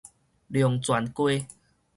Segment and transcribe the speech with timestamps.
[0.49, 1.45] 龍泉街